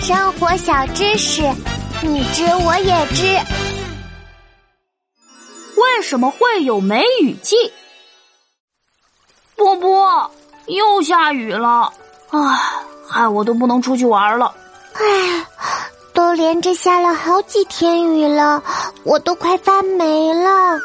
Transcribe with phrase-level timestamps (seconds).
[0.00, 1.42] 生活小知识，
[2.00, 3.38] 你知我也知。
[5.76, 7.54] 为什么会有梅雨季？
[9.56, 10.30] 波波，
[10.66, 11.92] 又下雨了，
[12.30, 12.38] 唉，
[13.06, 14.54] 害我都不能出去玩了。
[14.94, 15.46] 唉，
[16.14, 18.62] 都连着下了好几天雨了，
[19.04, 20.80] 我都快发霉了。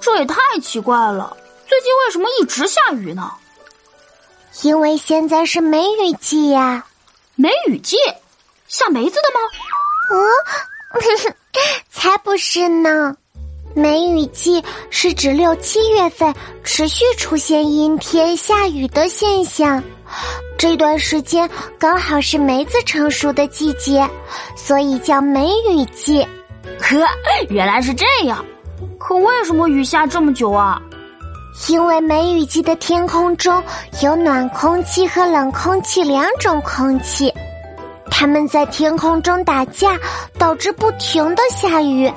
[0.00, 1.36] 这也太奇怪了，
[1.66, 3.32] 最近为什么一直下雨呢？
[4.62, 6.86] 因为现在是梅雨季呀。
[7.38, 7.96] 梅雨季，
[8.66, 9.40] 下梅子的吗？
[10.10, 10.16] 哦，
[11.92, 13.14] 才不是呢！
[13.74, 19.84] 梅雨季是指六七月份持续出现阴天下雨的现象，
[20.56, 24.08] 这段时间刚好是梅子成熟的季节，
[24.56, 26.26] 所以叫梅雨季。
[26.80, 27.04] 呵，
[27.50, 28.42] 原来是这样。
[28.98, 30.80] 可为什么雨下这么久啊？
[31.68, 33.62] 因为梅雨季的天空中
[34.02, 37.32] 有暖空气和冷空气两种空气，
[38.10, 39.98] 它们在天空中打架，
[40.38, 42.12] 导致不停的下雨。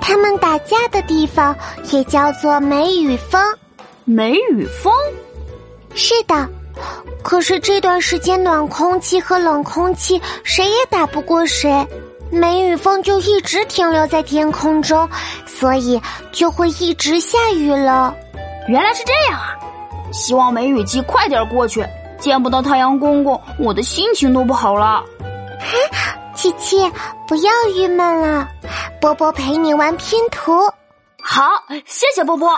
[0.00, 1.54] 他们打架的地方
[1.90, 3.42] 也叫做梅雨峰，
[4.04, 4.92] 梅雨峰，
[5.94, 6.48] 是的。
[7.22, 11.86] 可是这段时间暖空气和冷空气谁也打不过谁，
[12.30, 15.06] 梅雨峰就一直停留在天空中，
[15.44, 16.00] 所以
[16.32, 18.14] 就会一直下雨了。
[18.68, 19.58] 原来是这样啊！
[20.12, 21.86] 希望梅雨季快点过去，
[22.18, 25.04] 见不到太阳公公，我的心情都不好了。
[26.34, 26.90] 七七，
[27.26, 28.48] 不要郁闷了。
[29.00, 30.52] 波波陪你玩拼图，
[31.22, 31.50] 好，
[31.86, 32.50] 谢谢波波。